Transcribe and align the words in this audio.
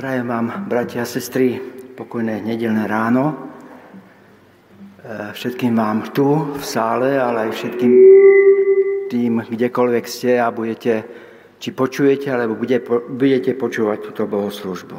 Prajem 0.00 0.32
vám, 0.32 0.64
bratia 0.64 1.04
a 1.04 1.04
sestry, 1.04 1.60
pokojné 1.92 2.40
nedelné 2.40 2.88
ráno. 2.88 3.36
E, 3.36 3.36
všetkým 5.36 5.76
vám 5.76 6.08
tu 6.16 6.56
v 6.56 6.64
sále, 6.64 7.20
ale 7.20 7.44
aj 7.44 7.50
všetkým 7.52 7.92
tým, 9.12 9.44
kdekoľvek 9.44 10.04
ste 10.08 10.40
a 10.40 10.48
budete, 10.48 11.04
či 11.60 11.76
počujete, 11.76 12.32
alebo 12.32 12.56
budete 13.12 13.52
počúvať 13.52 14.08
túto 14.08 14.24
bohoslužbu. 14.24 14.98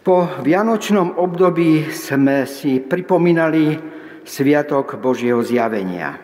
Po 0.00 0.16
vianočnom 0.40 1.20
období 1.20 1.92
sme 1.92 2.48
si 2.48 2.80
pripomínali 2.80 3.76
Sviatok 4.24 4.96
Božieho 4.96 5.44
zjavenia, 5.44 6.16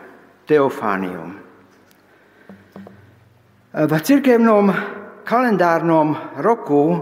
Teofánium. 0.49 1.29
V 3.69 3.93
cirkevnom 4.01 4.73
kalendárnom 5.23 6.37
roku 6.37 6.99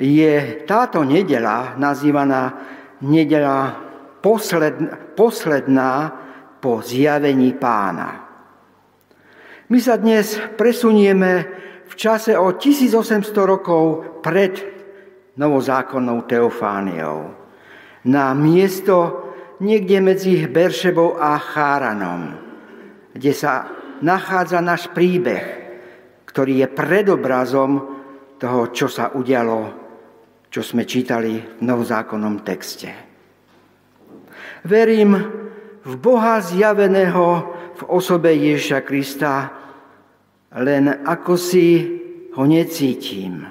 je 0.00 0.64
táto 0.66 1.06
nedela 1.06 1.78
nazývaná 1.78 2.42
nedela 3.04 3.78
posledná, 4.24 5.14
posledná 5.14 5.90
po 6.58 6.80
zjavení 6.80 7.52
pána. 7.60 8.24
My 9.68 9.78
sa 9.80 10.00
dnes 10.00 10.40
presunieme 10.56 11.46
v 11.84 11.94
čase 11.96 12.36
o 12.36 12.56
1800 12.56 13.32
rokov 13.44 13.84
pred 14.24 14.60
novozákonnou 15.36 16.24
Teofániou 16.24 17.18
na 18.04 18.36
miesto 18.36 19.24
niekde 19.60 20.00
medzi 20.04 20.44
Beršebou 20.44 21.16
a 21.16 21.40
Cháranom, 21.40 22.36
kde 23.16 23.32
sa 23.32 23.68
nachádza 24.04 24.60
náš 24.60 24.92
príbeh, 24.92 25.63
ktorý 26.34 26.66
je 26.66 26.68
predobrazom 26.74 27.72
toho, 28.42 28.74
čo 28.74 28.90
sa 28.90 29.14
udialo, 29.14 29.70
čo 30.50 30.66
sme 30.66 30.82
čítali 30.82 31.38
v 31.38 31.62
novozákonnom 31.62 32.42
texte. 32.42 32.90
Verím 34.66 35.14
v 35.86 35.94
Boha 35.94 36.42
zjaveného 36.42 37.26
v 37.78 37.82
osobe 37.86 38.34
Ježiša 38.34 38.82
Krista, 38.82 39.34
len 40.58 40.90
ako 41.06 41.38
si 41.38 41.68
ho 42.34 42.42
necítim. 42.42 43.46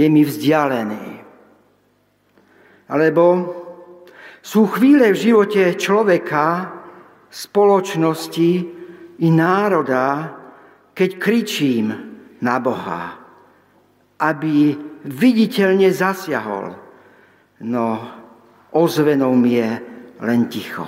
Je 0.00 0.08
mi 0.08 0.24
vzdialený. 0.24 1.06
Alebo 2.88 3.24
sú 4.40 4.64
chvíle 4.64 5.12
v 5.12 5.20
živote 5.28 5.76
človeka, 5.76 6.72
spoločnosti 7.28 8.52
i 9.20 9.28
národa, 9.28 10.39
keď 11.00 11.16
kričím 11.16 11.96
na 12.44 12.60
Boha, 12.60 13.16
aby 14.20 14.76
viditeľne 15.08 15.88
zasiahol, 15.88 16.76
no 17.64 17.86
ozvenou 18.76 19.32
mi 19.32 19.56
je 19.56 19.80
len 20.20 20.44
ticho. 20.52 20.84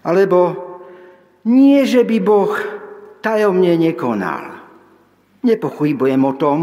Alebo 0.00 0.40
nie, 1.44 1.84
že 1.84 2.08
by 2.08 2.16
Boh 2.24 2.56
tajomne 3.20 3.76
nekonal. 3.76 4.56
Nepochybujem 5.44 6.24
o 6.24 6.32
tom, 6.32 6.60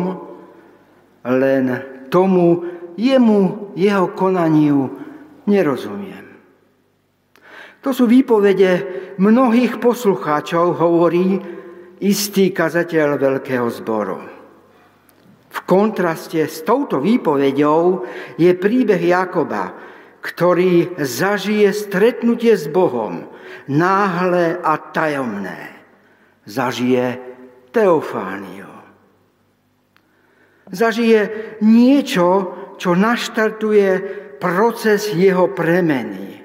len 1.21 1.65
tomu 2.09 2.65
jemu, 2.97 3.77
jeho 3.77 4.09
konaniu 4.17 4.89
nerozumiem. 5.45 6.33
To 7.85 7.93
sú 7.93 8.09
výpovede 8.09 8.89
mnohých 9.21 9.77
poslucháčov, 9.77 10.81
hovorí, 10.81 11.60
istý 12.01 12.49
kazateľ 12.49 13.21
veľkého 13.21 13.67
zboru. 13.69 14.19
V 15.51 15.59
kontraste 15.67 16.47
s 16.47 16.65
touto 16.65 16.97
výpovedou 16.97 18.07
je 18.39 18.51
príbeh 18.57 18.99
Jakoba, 18.99 19.75
ktorý 20.21 20.97
zažije 21.01 21.69
stretnutie 21.73 22.57
s 22.57 22.65
Bohom, 22.71 23.29
náhle 23.69 24.57
a 24.57 24.73
tajomné. 24.79 25.81
Zažije 26.45 27.19
teofániu. 27.69 28.69
Zažije 30.71 31.57
niečo, 31.61 32.27
čo 32.79 32.95
naštartuje 32.95 33.89
proces 34.39 35.11
jeho 35.13 35.51
premeny. 35.51 36.41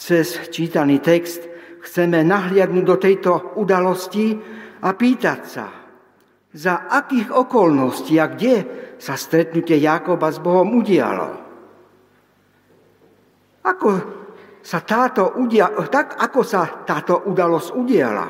Cez 0.00 0.50
čítaný 0.50 0.98
text 0.98 1.51
chceme 1.82 2.22
nahliadnúť 2.22 2.84
do 2.86 2.96
tejto 2.96 3.32
udalosti 3.58 4.38
a 4.82 4.90
pýtať 4.94 5.40
sa, 5.42 5.66
za 6.52 6.86
akých 6.86 7.32
okolností 7.32 8.20
a 8.22 8.30
kde 8.30 8.54
sa 9.00 9.18
stretnutie 9.18 9.80
Jakoba 9.82 10.30
s 10.30 10.38
Bohom 10.38 10.78
udialo. 10.78 11.30
Ako 13.66 13.90
sa 14.62 14.78
táto 14.84 15.34
udia- 15.42 15.72
tak 15.90 16.18
ako 16.22 16.40
sa 16.46 16.86
táto 16.86 17.26
udalosť 17.26 17.68
udiala? 17.74 18.28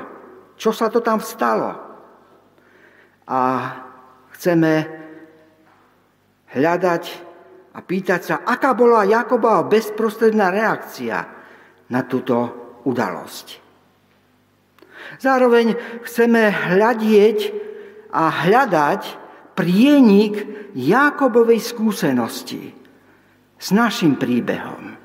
Čo 0.56 0.70
sa 0.72 0.88
to 0.88 1.04
tam 1.04 1.20
stalo? 1.20 1.70
A 3.26 3.40
chceme 4.32 4.72
hľadať 6.52 7.04
a 7.72 7.78
pýtať 7.80 8.20
sa, 8.22 8.34
aká 8.44 8.76
bola 8.76 9.08
Jakobova 9.08 9.64
bezprostredná 9.64 10.52
reakcia 10.52 11.18
na 11.88 12.00
túto 12.04 12.61
udalosť. 12.84 13.46
Zároveň 15.20 15.76
chceme 16.06 16.48
hľadieť 16.48 17.38
a 18.12 18.28
hľadať 18.28 19.02
prienik 19.52 20.34
Jakobovej 20.72 21.60
skúsenosti 21.60 22.72
s 23.60 23.68
našim 23.70 24.16
príbehom. 24.16 24.96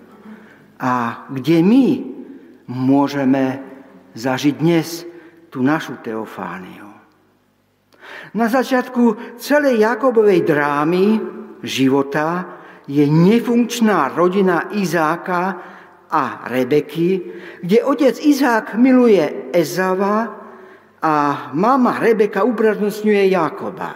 A 0.78 1.26
kde 1.34 1.60
my 1.60 1.88
môžeme 2.70 3.60
zažiť 4.14 4.56
dnes 4.58 5.04
tú 5.52 5.62
našu 5.64 6.00
teofániu. 6.04 6.88
Na 8.36 8.48
začiatku 8.48 9.38
celej 9.40 9.84
Jakobovej 9.84 10.44
drámy 10.44 11.06
života 11.64 12.46
je 12.88 13.04
nefunkčná 13.04 14.14
rodina 14.16 14.72
Izáka, 14.72 15.60
a 16.12 16.48
Rebeky, 16.48 17.22
kde 17.62 17.84
otec 17.84 18.16
Izák 18.20 18.76
miluje 18.80 19.52
Ezava 19.52 20.32
a 21.04 21.14
mama 21.54 22.00
Rebeka 22.00 22.44
uprednostňuje 22.48 23.30
Jakoba. 23.32 23.92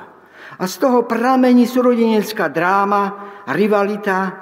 A 0.62 0.64
z 0.70 0.76
toho 0.78 1.08
pramení 1.10 1.66
súrodenecká 1.66 2.52
dráma, 2.52 3.34
rivalita 3.50 4.38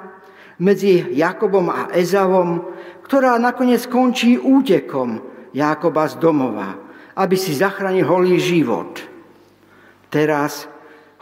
medzi 0.60 1.16
Jakobom 1.16 1.72
a 1.72 1.88
Ezavom, 1.96 2.76
ktorá 3.06 3.40
nakoniec 3.40 3.88
končí 3.88 4.36
útekom 4.36 5.22
Jakoba 5.56 6.06
z 6.06 6.20
domova, 6.20 6.76
aby 7.16 7.36
si 7.40 7.56
zachránil 7.56 8.04
holý 8.04 8.36
život. 8.36 9.00
Teraz 10.12 10.68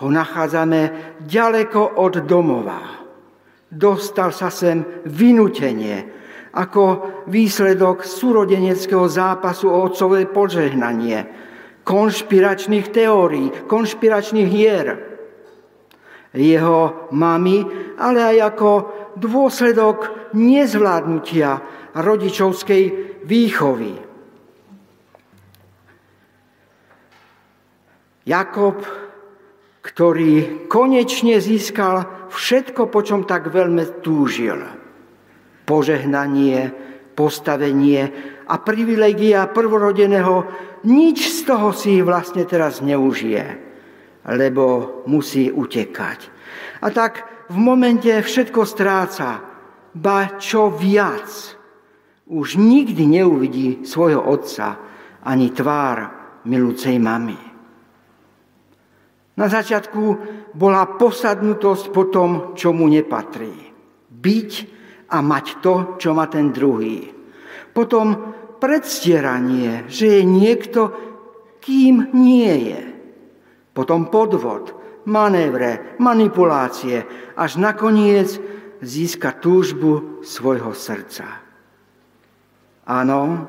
ho 0.02 0.08
nachádzame 0.10 1.14
ďaleko 1.22 2.02
od 2.02 2.26
domova. 2.26 3.06
Dostal 3.68 4.32
sa 4.32 4.48
sem 4.48 4.82
vynutenie, 5.04 6.17
ako 6.52 6.84
výsledok 7.28 8.04
súrodeneckého 8.04 9.04
zápasu 9.08 9.68
o 9.68 9.84
otcové 9.84 10.24
požehnanie, 10.24 11.26
konšpiračných 11.84 12.86
teórií, 12.92 13.52
konšpiračných 13.68 14.48
hier 14.48 14.88
jeho 16.36 17.08
mamy, 17.16 17.64
ale 17.96 18.36
aj 18.36 18.38
ako 18.54 18.70
dôsledok 19.16 20.30
nezvládnutia 20.36 21.50
rodičovskej 21.96 22.84
výchovy. 23.24 23.92
Jakob, 28.28 28.84
ktorý 29.80 30.68
konečne 30.68 31.40
získal 31.40 32.28
všetko, 32.28 32.92
po 32.92 33.00
čom 33.00 33.24
tak 33.24 33.48
veľmi 33.48 34.04
túžil– 34.04 34.60
požehnanie, 35.68 36.72
postavenie 37.12 38.08
a 38.48 38.56
privilegia 38.56 39.44
prvorodeného, 39.52 40.48
nič 40.88 41.28
z 41.28 41.38
toho 41.44 41.76
si 41.76 42.00
vlastne 42.00 42.48
teraz 42.48 42.80
neužije, 42.80 43.44
lebo 44.32 44.64
musí 45.04 45.52
utekať. 45.52 46.32
A 46.80 46.88
tak 46.88 47.44
v 47.52 47.56
momente 47.60 48.08
všetko 48.08 48.64
stráca, 48.64 49.44
ba 49.92 50.40
čo 50.40 50.72
viac, 50.72 51.28
už 52.28 52.56
nikdy 52.56 53.20
neuvidí 53.20 53.68
svojho 53.84 54.24
otca 54.24 54.80
ani 55.24 55.52
tvár 55.52 55.96
milúcej 56.48 56.96
mamy. 56.96 57.36
Na 59.38 59.46
začiatku 59.46 60.02
bola 60.56 60.98
posadnutosť 60.98 61.84
po 61.94 62.10
tom, 62.10 62.30
čo 62.58 62.74
mu 62.74 62.90
nepatrí. 62.90 63.54
Byť 64.10 64.77
a 65.08 65.18
mať 65.24 65.46
to, 65.64 65.74
čo 65.96 66.12
má 66.12 66.28
ten 66.28 66.52
druhý. 66.52 67.08
Potom 67.72 68.36
predstieranie, 68.60 69.88
že 69.88 70.20
je 70.20 70.22
niekto, 70.26 70.80
kým 71.62 72.12
nie 72.12 72.74
je. 72.74 72.82
potom 73.78 74.10
podvod, 74.10 74.74
manévre, 75.06 75.94
manipulácie, 76.02 77.06
až 77.38 77.62
nakoniec 77.62 78.26
získa 78.82 79.38
túžbu 79.38 80.18
svojho 80.26 80.74
srdca. 80.74 81.38
Áno, 82.82 83.46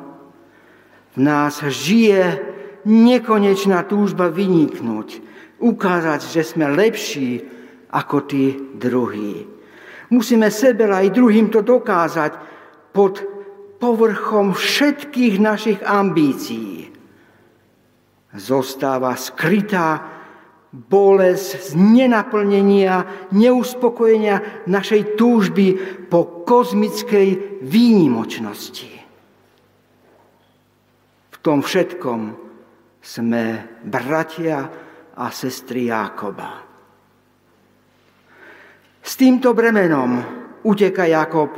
v 1.15 1.17
nás 1.17 1.65
žije 1.65 2.37
nekonečná 2.85 3.81
túžba 3.89 4.29
vyniknúť, 4.29 5.17
ukázať, 5.57 6.29
že 6.29 6.41
sme 6.45 6.69
lepší 6.77 7.41
ako 7.89 8.17
tí 8.29 8.53
druhí. 8.77 9.58
Musíme 10.09 10.49
sebe 10.49 10.89
aj 10.89 11.13
druhým 11.13 11.53
to 11.53 11.61
dokázať 11.61 12.31
pod 12.93 13.21
povrchom 13.77 14.57
všetkých 14.57 15.35
našich 15.37 15.79
ambícií. 15.85 16.89
Zostáva 18.33 19.17
skrytá 19.17 20.19
bolesť 20.69 21.73
z 21.73 21.81
nenaplnenia, 21.81 23.27
neuspokojenia 23.33 24.69
našej 24.69 25.17
túžby 25.17 25.67
po 26.09 26.45
kozmickej 26.45 27.61
výnimočnosti. 27.65 28.93
V 31.33 31.37
tom 31.41 31.65
všetkom 31.65 32.37
sme 33.01 33.43
bratia 33.81 34.69
a 35.17 35.25
sestry 35.33 35.89
Jákoba. 35.89 36.68
Týmto 39.19 39.51
bremenom 39.51 40.23
uteka 40.63 41.03
Jakob 41.03 41.51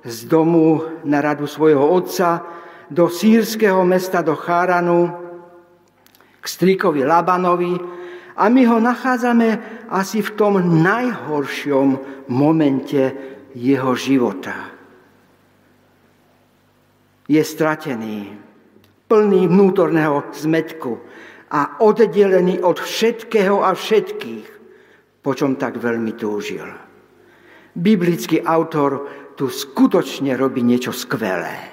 z 0.00 0.24
domu 0.24 0.80
na 1.04 1.20
radu 1.20 1.44
svojho 1.44 1.84
otca 1.92 2.40
do 2.88 3.12
sírskeho 3.12 3.84
mesta, 3.84 4.24
do 4.24 4.32
Cháranu, 4.32 5.12
k 6.40 6.44
strikovi 6.48 7.04
Labanovi 7.04 7.76
a 8.32 8.48
my 8.48 8.62
ho 8.64 8.80
nachádzame 8.80 9.48
asi 9.92 10.24
v 10.24 10.30
tom 10.40 10.56
najhoršom 10.80 11.88
momente 12.32 13.12
jeho 13.52 13.92
života. 13.92 14.72
Je 17.28 17.44
stratený, 17.44 18.40
plný 19.04 19.52
vnútorného 19.52 20.32
zmetku 20.32 20.96
a 21.52 21.76
oddelený 21.84 22.64
od 22.64 22.80
všetkého 22.80 23.60
a 23.60 23.76
všetkých, 23.76 24.48
po 25.20 25.36
čom 25.36 25.60
tak 25.60 25.76
veľmi 25.76 26.16
túžil 26.16 26.91
biblický 27.72 28.44
autor 28.44 29.08
tu 29.36 29.48
skutočne 29.48 30.36
robí 30.36 30.60
niečo 30.60 30.92
skvelé. 30.92 31.72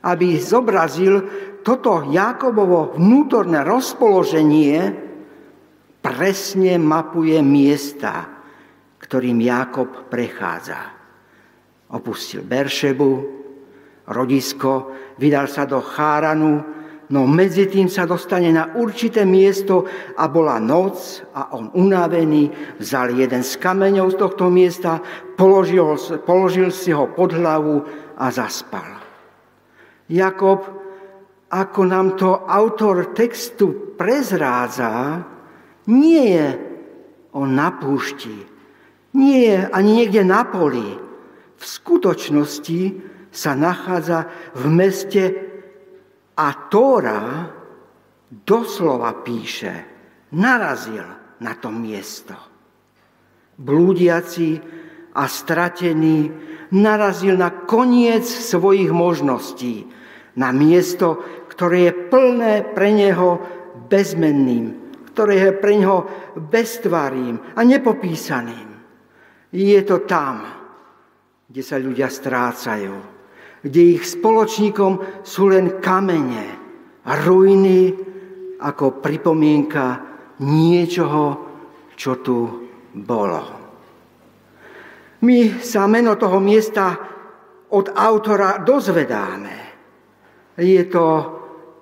Aby 0.00 0.40
zobrazil 0.40 1.26
toto 1.60 2.08
Jakobovo 2.08 2.96
vnútorné 2.96 3.60
rozpoloženie, 3.66 4.78
presne 6.00 6.80
mapuje 6.80 7.36
miesta, 7.44 8.40
ktorým 8.96 9.44
Jakob 9.44 10.08
prechádza. 10.08 10.80
Opustil 11.92 12.46
Beršebu, 12.46 13.12
rodisko, 14.08 14.94
vydal 15.20 15.50
sa 15.50 15.68
do 15.68 15.84
Cháranu, 15.84 16.79
No 17.10 17.26
medzi 17.26 17.66
tým 17.66 17.90
sa 17.90 18.06
dostane 18.06 18.54
na 18.54 18.70
určité 18.78 19.26
miesto 19.26 19.82
a 20.14 20.30
bola 20.30 20.62
noc 20.62 21.26
a 21.34 21.50
on 21.58 21.66
unavený 21.74 22.78
vzal 22.78 23.18
jeden 23.18 23.42
z 23.42 23.58
kameňov 23.58 24.14
z 24.14 24.16
tohto 24.22 24.46
miesta, 24.46 25.02
položil, 25.34 25.98
položil 26.22 26.70
si 26.70 26.94
ho 26.94 27.10
pod 27.10 27.34
hlavu 27.34 27.82
a 28.14 28.30
zaspal. 28.30 29.02
Jakob, 30.06 30.62
ako 31.50 31.80
nám 31.82 32.14
to 32.14 32.46
autor 32.46 33.10
textu 33.10 33.98
prezrádza, 33.98 35.26
nie 35.90 36.38
je 36.38 36.46
on 37.34 37.58
na 37.58 37.74
púšti, 37.74 38.38
nie 39.18 39.50
je 39.50 39.66
ani 39.66 39.90
niekde 39.98 40.22
na 40.22 40.46
poli. 40.46 40.94
V 41.58 41.64
skutočnosti 41.66 43.02
sa 43.34 43.58
nachádza 43.58 44.30
v 44.54 44.64
meste 44.70 45.49
a 46.40 46.72
Tóra 46.72 47.52
doslova 48.32 49.12
píše, 49.20 49.74
narazil 50.32 51.04
na 51.44 51.52
to 51.60 51.68
miesto. 51.68 52.32
Blúdiaci 53.60 54.56
a 55.12 55.28
stratený 55.28 56.32
narazil 56.72 57.36
na 57.36 57.52
koniec 57.68 58.24
svojich 58.24 58.88
možností, 58.88 59.84
na 60.40 60.48
miesto, 60.54 61.20
ktoré 61.52 61.92
je 61.92 61.98
plné 62.08 62.54
pre 62.72 62.88
neho 62.88 63.36
bezmenným, 63.92 64.96
ktoré 65.12 65.50
je 65.50 65.52
pre 65.60 65.76
neho 65.76 66.08
beztvarým 66.40 67.36
a 67.52 67.60
nepopísaným. 67.60 68.70
Je 69.52 69.80
to 69.84 70.08
tam, 70.08 70.46
kde 71.50 71.62
sa 71.66 71.76
ľudia 71.76 72.06
strácajú, 72.06 73.19
kde 73.60 74.00
ich 74.00 74.04
spoločníkom 74.08 75.24
sú 75.24 75.52
len 75.52 75.80
kamene 75.80 76.46
a 77.04 77.10
ruiny 77.20 77.92
ako 78.60 79.00
pripomienka 79.00 79.86
niečoho, 80.40 81.24
čo 81.96 82.20
tu 82.24 82.38
bolo. 82.96 83.42
My 85.20 85.60
sa 85.60 85.84
meno 85.84 86.16
toho 86.16 86.40
miesta 86.40 86.96
od 87.70 87.86
autora 87.92 88.64
dozvedáme. 88.64 89.56
Je 90.56 90.80
to 90.88 91.06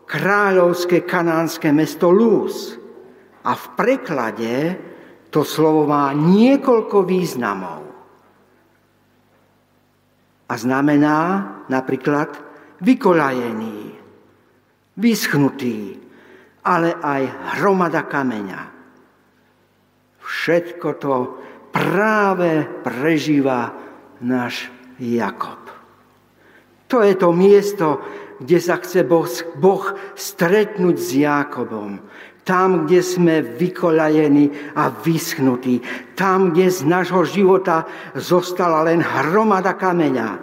kráľovské 0.03 1.07
kanánske 1.07 1.71
mesto 1.71 2.11
Luz. 2.11 2.75
A 3.47 3.55
v 3.55 3.65
preklade 3.79 4.55
to 5.31 5.47
slovo 5.47 5.87
má 5.87 6.11
niekoľko 6.11 7.07
významov 7.07 7.88
a 10.49 10.55
znamená 10.57 11.19
napríklad 11.69 12.33
vykolajený, 12.81 13.93
vyschnutý, 14.97 16.01
ale 16.65 16.97
aj 16.97 17.23
hromada 17.61 18.03
kameňa. 18.09 18.61
Všetko 20.25 20.89
to 21.01 21.15
práve 21.71 22.65
prežíva 22.83 23.77
náš 24.25 24.73
Jakob. 24.99 25.61
To 26.89 27.05
je 27.05 27.15
to 27.15 27.29
miesto, 27.37 28.01
kde 28.41 28.59
sa 28.59 28.81
chce 28.81 29.05
boh, 29.05 29.29
boh 29.61 29.85
stretnúť 30.17 30.97
s 30.97 31.11
Jakobom. 31.21 32.01
Tam, 32.49 32.89
kde 32.89 33.05
sme 33.05 33.45
vykolajení 33.45 34.73
a 34.73 34.89
vyschnutí. 34.89 35.85
Tam, 36.17 36.57
kde 36.57 36.73
z 36.73 36.89
nášho 36.89 37.29
života 37.29 37.85
zostala 38.17 38.89
len 38.89 39.05
hromada 39.05 39.77
kameňa. 39.77 40.41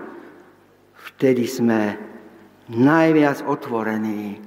Vtedy 0.94 1.50
sme 1.50 1.98
najviac 2.70 3.42
otvorení 3.50 4.38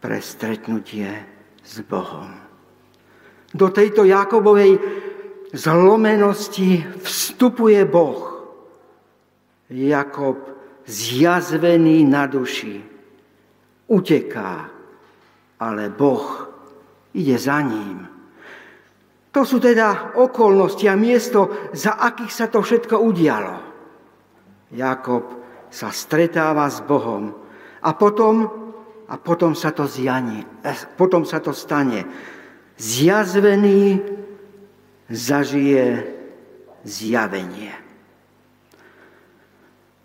pre 0.00 0.16
stretnutie 0.24 1.12
s 1.60 1.84
Bohom. 1.84 2.32
Do 3.52 3.68
tejto 3.68 4.08
Jakobovej 4.08 4.80
zlomenosti 5.52 6.88
vstupuje 7.04 7.84
Boh. 7.84 8.48
Jakob 9.68 10.40
zjazvený 10.88 12.08
na 12.08 12.24
duši 12.24 12.80
uteká, 13.92 14.72
ale 15.60 15.92
Boh 15.92 16.47
ide 17.18 17.34
za 17.34 17.58
ním. 17.58 18.06
To 19.34 19.44
sú 19.44 19.60
teda 19.60 20.16
okolnosti 20.16 20.86
a 20.88 20.96
miesto, 20.96 21.70
za 21.74 21.98
akých 21.98 22.32
sa 22.32 22.46
to 22.48 22.64
všetko 22.64 22.96
udialo. 22.96 23.54
Jakob 24.72 25.22
sa 25.68 25.92
stretáva 25.92 26.64
s 26.70 26.80
Bohom 26.80 27.34
a 27.84 27.90
potom, 27.92 28.36
a 29.08 29.14
potom 29.20 29.52
sa 29.52 29.74
to 29.74 29.84
zjani, 29.84 30.40
eh, 30.64 30.78
potom 30.96 31.28
sa 31.28 31.44
to 31.44 31.52
stane. 31.52 32.08
Zjazvený 32.78 34.00
zažije 35.10 35.86
zjavenie. 36.84 37.74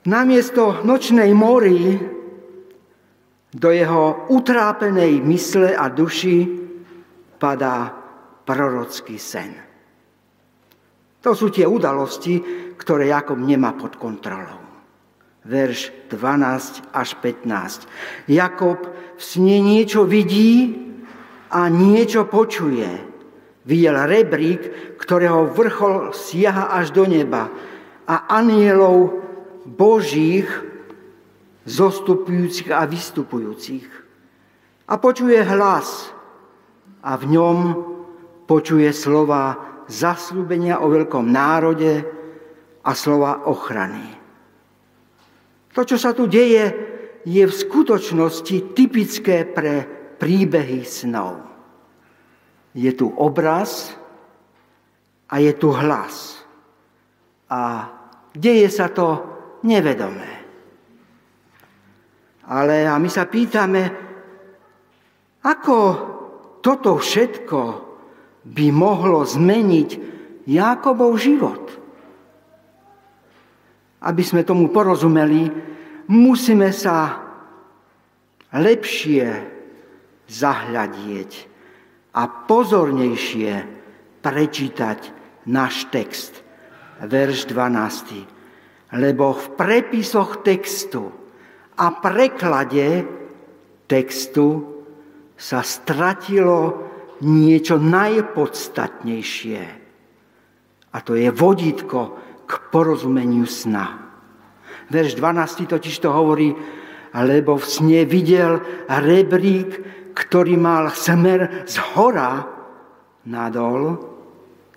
Namiesto 0.03 0.83
nočnej 0.83 1.31
mory 1.31 1.95
do 3.55 3.69
jeho 3.71 4.27
utrápenej 4.27 5.23
mysle 5.23 5.71
a 5.71 5.87
duši 5.87 6.62
padá 7.43 7.91
prorocký 8.47 9.19
sen. 9.19 9.51
To 11.19 11.35
sú 11.35 11.51
tie 11.51 11.67
udalosti, 11.67 12.39
ktoré 12.79 13.11
Jakob 13.11 13.35
nemá 13.35 13.75
pod 13.75 13.99
kontrolou. 13.99 14.63
Verš 15.43 16.07
12 16.07 16.95
až 16.95 17.09
15. 17.19 18.31
Jakob 18.31 18.79
v 19.19 19.19
sne 19.19 19.59
niečo 19.59 20.07
vidí 20.07 20.71
a 21.51 21.67
niečo 21.67 22.23
počuje. 22.31 22.87
Videl 23.67 23.95
rebrík, 24.07 24.95
ktorého 24.95 25.51
vrchol 25.51 26.15
siaha 26.15 26.71
až 26.79 26.95
do 26.95 27.03
neba 27.03 27.51
a 28.07 28.27
anielov 28.39 29.19
božích 29.67 30.47
zostupujúcich 31.63 32.71
a 32.71 32.83
vystupujúcich. 32.87 33.87
A 34.87 34.99
počuje 34.99 35.39
hlas, 35.39 36.11
a 37.03 37.19
v 37.19 37.25
ňom 37.35 37.57
počuje 38.47 38.87
slova 38.95 39.59
zaslúbenia 39.91 40.79
o 40.79 40.87
veľkom 40.87 41.27
národe 41.27 42.03
a 42.83 42.91
slova 42.95 43.43
ochrany. 43.47 44.07
To, 45.73 45.81
čo 45.83 45.97
sa 45.99 46.15
tu 46.15 46.29
deje, 46.31 46.63
je 47.23 47.43
v 47.43 47.53
skutočnosti 47.53 48.75
typické 48.75 49.47
pre 49.47 49.87
príbehy 50.19 50.83
snov. 50.83 51.39
Je 52.75 52.91
tu 52.95 53.09
obraz 53.09 53.95
a 55.27 55.39
je 55.39 55.51
tu 55.55 55.71
hlas. 55.71 56.39
A 57.49 57.89
deje 58.35 58.67
sa 58.71 58.91
to 58.91 59.23
nevedomé. 59.63 60.31
Ale 62.43 62.83
a 62.83 62.99
my 62.99 63.07
sa 63.07 63.23
pýtame, 63.23 63.83
ako 65.43 65.75
toto 66.63 66.95
všetko 66.95 67.61
by 68.47 68.67
mohlo 68.71 69.27
zmeniť 69.27 69.89
Jákobov 70.47 71.19
život. 71.19 71.63
Aby 74.03 74.23
sme 74.23 74.47
tomu 74.47 74.71
porozumeli, 74.71 75.51
musíme 76.07 76.71
sa 76.71 77.19
lepšie 78.55 79.27
zahľadieť 80.27 81.31
a 82.15 82.23
pozornejšie 82.27 83.51
prečítať 84.23 84.99
náš 85.51 85.87
text. 85.91 86.39
Verš 87.03 87.51
12. 87.51 88.95
Lebo 88.95 89.35
v 89.35 89.45
prepisoch 89.59 90.45
textu 90.47 91.11
a 91.75 91.91
preklade 91.91 93.03
textu 93.87 94.72
sa 95.43 95.59
stratilo 95.59 96.87
niečo 97.19 97.75
najpodstatnejšie. 97.75 99.61
A 100.95 100.97
to 101.03 101.19
je 101.19 101.27
vodítko 101.35 102.15
k 102.47 102.51
porozumeniu 102.71 103.43
sna. 103.43 104.07
Verš 104.87 105.19
12 105.19 105.67
totiž 105.67 105.99
to 105.99 106.15
hovorí, 106.15 106.55
lebo 107.11 107.59
v 107.59 107.65
sne 107.67 108.07
videl 108.07 108.63
rebrík, 108.87 109.83
ktorý 110.15 110.55
mal 110.55 110.87
smer 110.95 111.67
z 111.67 111.75
hora 111.91 112.47
nadol. 113.27 113.99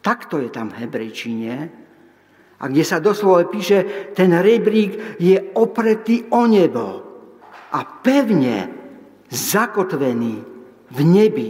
Takto 0.03 0.43
je 0.43 0.51
tam 0.51 0.75
v 0.75 0.83
hebrejčine. 0.83 1.55
A 2.57 2.65
kde 2.67 2.83
sa 2.83 2.99
doslova 2.99 3.47
píše, 3.47 4.11
ten 4.17 4.35
rebrík 4.35 5.21
je 5.23 5.37
opretý 5.55 6.27
o 6.33 6.49
nebo 6.49 6.87
a 7.71 7.85
pevne 8.01 8.73
zakotvený 9.29 10.56
v 10.97 11.01
nebi. 11.05 11.49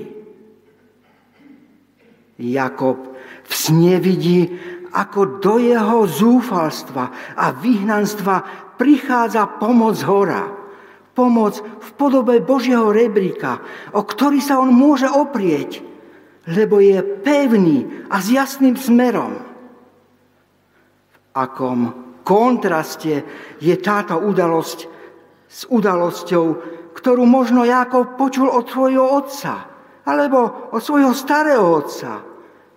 Jakob 2.37 3.15
v 3.47 3.53
sne 3.55 4.03
vidí, 4.03 4.51
ako 4.91 5.39
do 5.39 5.63
jeho 5.63 6.05
zúfalstva 6.05 7.37
a 7.39 7.55
vyhnanstva 7.55 8.43
prichádza 8.75 9.47
pomoc 9.63 9.97
hora. 10.05 10.45
Pomoc 11.17 11.57
v 11.63 11.91
podobe 11.97 12.45
Božieho 12.45 12.93
rebríka, 12.93 13.65
o 13.97 14.05
ktorý 14.05 14.43
sa 14.45 14.61
on 14.61 14.69
môže 14.69 15.09
oprieť, 15.09 15.81
lebo 16.45 16.77
je 16.77 17.01
pevný 17.25 18.05
a 18.13 18.21
s 18.21 18.29
jasným 18.29 18.77
smerom. 18.77 19.41
V 21.09 21.17
akom 21.33 21.81
kontraste 22.21 23.25
je 23.65 23.75
táto 23.81 24.21
udalosť 24.21 24.79
s 25.47 25.65
udalosťou, 25.73 26.45
ktorú 26.97 27.29
možno 27.29 27.69
Jákov 27.69 28.17
počul 28.17 28.49
od 28.49 28.65
svojho 28.65 29.05
otca, 29.05 29.69
alebo 30.09 30.73
od 30.73 30.81
svojho 30.81 31.13
starého 31.13 31.61
otca, 31.61 32.25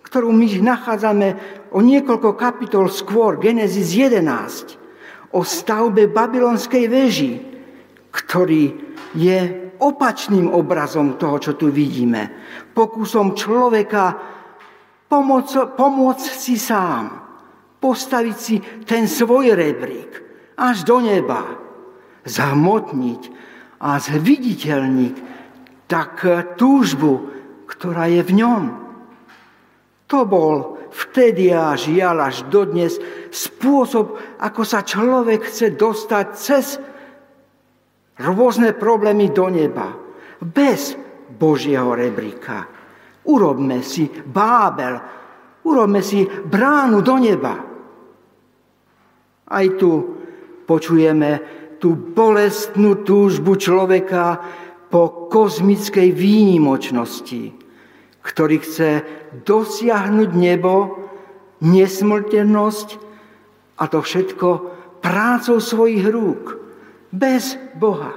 ktorú 0.04 0.28
my 0.28 0.60
nachádzame 0.60 1.28
o 1.72 1.80
niekoľko 1.80 2.36
kapitol 2.36 2.92
skôr, 2.92 3.40
Genesis 3.40 3.96
11, 3.96 5.32
o 5.32 5.40
stavbe 5.40 6.10
babylonskej 6.12 6.84
veži, 6.90 7.32
ktorý 8.12 8.76
je 9.16 9.38
opačným 9.80 10.52
obrazom 10.52 11.16
toho, 11.16 11.40
čo 11.40 11.52
tu 11.56 11.72
vidíme. 11.72 12.28
Pokusom 12.76 13.32
človeka 13.32 14.18
pomôcť, 15.08 15.78
pomôcť 15.78 16.26
si 16.28 16.60
sám, 16.60 17.08
postaviť 17.80 18.36
si 18.36 18.60
ten 18.84 19.08
svoj 19.08 19.56
rebrík 19.56 20.10
až 20.60 20.84
do 20.84 21.00
neba, 21.00 21.56
zahmotniť 22.26 23.22
a 23.80 23.96
zviditeľniť 23.96 25.14
tak 25.88 26.22
túžbu, 26.60 27.12
ktorá 27.66 28.06
je 28.12 28.22
v 28.22 28.32
ňom. 28.36 28.62
To 30.10 30.18
bol 30.28 30.80
vtedy 30.90 31.54
a 31.54 31.72
žiaľ 31.78 32.28
až 32.28 32.46
dodnes 32.50 32.98
spôsob, 33.30 34.18
ako 34.42 34.62
sa 34.66 34.84
človek 34.84 35.48
chce 35.48 35.74
dostať 35.74 36.26
cez 36.34 36.66
rôzne 38.20 38.76
problémy 38.76 39.32
do 39.32 39.48
neba. 39.48 39.96
Bez 40.40 40.98
Božieho 41.30 41.94
rebríka. 41.96 42.68
Urobme 43.24 43.80
si 43.86 44.10
Bábel, 44.10 44.94
urobme 45.64 46.02
si 46.02 46.26
bránu 46.26 47.00
do 47.00 47.16
neba. 47.16 47.54
Aj 49.50 49.66
tu 49.78 49.90
počujeme 50.66 51.59
tú 51.80 51.96
bolestnú 51.96 53.02
túžbu 53.02 53.56
človeka 53.56 54.38
po 54.92 55.26
kozmickej 55.32 56.12
výnimočnosti 56.12 57.60
ktorý 58.20 58.60
chce 58.60 58.90
dosiahnuť 59.48 60.30
nebo, 60.36 61.00
nesmrtenosť 61.64 62.88
a 63.80 63.84
to 63.88 63.98
všetko 64.04 64.48
prácou 65.00 65.56
svojich 65.60 66.04
rúk, 66.08 66.60
bez 67.10 67.56
Boha. 67.76 68.16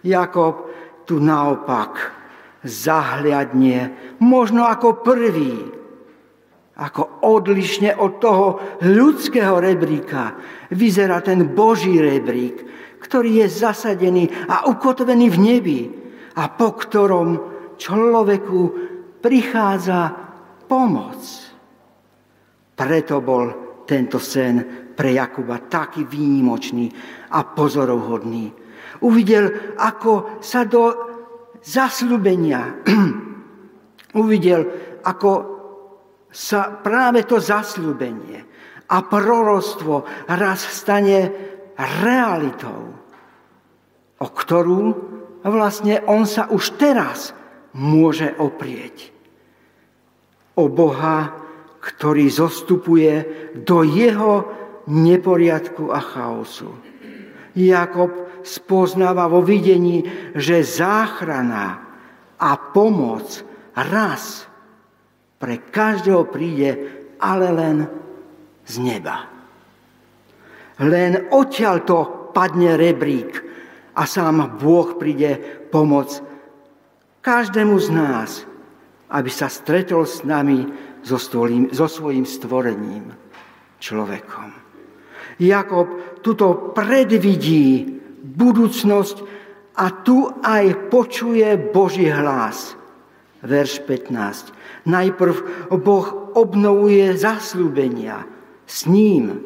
Jakob 0.00 0.72
tu 1.04 1.20
naopak 1.20 2.16
zahľadne, 2.64 3.92
možno 4.18 4.64
ako 4.66 5.04
prvý, 5.04 5.56
ako 6.76 7.05
odlišne 7.26 7.98
od 7.98 8.22
toho 8.22 8.46
ľudského 8.86 9.58
rebríka 9.58 10.38
vyzerá 10.70 11.18
ten 11.18 11.50
Boží 11.50 11.98
rebrík, 11.98 12.62
ktorý 13.02 13.42
je 13.42 13.48
zasadený 13.50 14.30
a 14.46 14.70
ukotvený 14.70 15.26
v 15.34 15.38
nebi 15.38 15.80
a 16.38 16.46
po 16.54 16.78
ktorom 16.78 17.28
človeku 17.74 18.60
prichádza 19.18 20.14
pomoc. 20.70 21.20
Preto 22.76 23.18
bol 23.24 23.44
tento 23.88 24.22
sen 24.22 24.86
pre 24.96 25.12
Jakuba 25.12 25.64
taký 25.66 26.04
výnimočný 26.04 26.88
a 27.32 27.44
pozorovhodný. 27.44 28.52
Uvidel, 29.04 29.76
ako 29.76 30.40
sa 30.40 30.64
do 30.64 30.92
zasľubenia, 31.60 32.86
uvidel, 34.22 34.60
ako 35.04 35.55
sa 36.36 36.68
práve 36.68 37.24
to 37.24 37.40
zasľubenie 37.40 38.44
a 38.92 38.96
prorostvo 39.08 40.04
raz 40.28 40.60
stane 40.68 41.32
realitou, 42.04 42.92
o 44.20 44.28
ktorú 44.28 44.84
vlastne 45.40 46.04
on 46.04 46.28
sa 46.28 46.52
už 46.52 46.76
teraz 46.76 47.32
môže 47.72 48.36
oprieť. 48.36 49.16
O 50.60 50.68
Boha, 50.68 51.32
ktorý 51.80 52.28
zostupuje 52.28 53.24
do 53.64 53.80
jeho 53.80 54.44
neporiadku 54.92 55.88
a 55.88 56.00
chaosu. 56.04 56.68
Jakob 57.56 58.44
spoznáva 58.44 59.24
vo 59.32 59.40
videní, 59.40 60.04
že 60.36 60.60
záchrana 60.60 61.80
a 62.36 62.50
pomoc 62.76 63.24
raz 63.72 64.44
pre 65.36 65.60
každého 65.60 66.28
príde, 66.28 66.70
ale 67.20 67.48
len 67.52 67.76
z 68.64 68.74
neba. 68.80 69.28
Len 70.80 71.32
odtiaľ 71.32 71.76
to 71.84 71.98
padne 72.36 72.76
rebrík 72.76 73.40
a 73.96 74.04
sám 74.04 74.60
Boh 74.60 75.00
príde 75.00 75.40
pomoc 75.72 76.20
každému 77.24 77.76
z 77.80 77.88
nás, 77.90 78.30
aby 79.10 79.30
sa 79.32 79.48
stretol 79.48 80.04
s 80.06 80.22
nami 80.22 80.68
so, 81.02 81.16
stvolím, 81.18 81.72
so 81.72 81.88
svojím 81.90 82.22
stvorením, 82.22 83.10
človekom. 83.82 84.50
Jakob 85.42 86.20
tuto 86.22 86.72
predvidí 86.72 87.98
budúcnosť 88.22 89.16
a 89.76 89.86
tu 90.06 90.28
aj 90.40 90.88
počuje 90.88 91.44
Boží 91.60 92.08
hlas. 92.08 92.78
Verš 93.44 93.84
15. 93.84 94.52
Najprv 94.86 95.36
Boh 95.82 96.06
obnovuje 96.38 97.10
zaslúbenia 97.18 98.22
s 98.62 98.86
ním, 98.86 99.42